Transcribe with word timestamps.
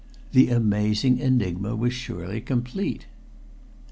The 0.31 0.49
amazing 0.49 1.19
enigma 1.19 1.75
was 1.75 1.93
surely 1.93 2.41
complete! 2.41 3.05